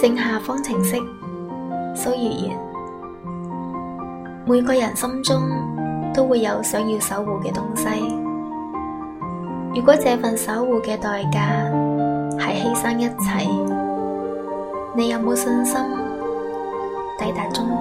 [0.00, 0.96] 正下方程式
[1.94, 2.58] 苏月言
[4.46, 5.42] 每个人心中
[6.14, 7.86] 都会有想要守护嘅东西，
[9.74, 11.70] 如果这份守护嘅代价
[12.38, 13.46] 系牺牲一切，
[14.96, 15.76] 你有冇信心
[17.18, 17.79] 抵达终点？